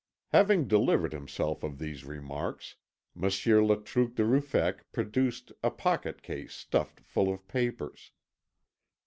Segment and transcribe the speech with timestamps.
[0.29, 2.75] Having delivered himself of these remarks,
[3.13, 8.09] Monsieur Le Truc de Ruffec produced a pocket case stuffed full of papers.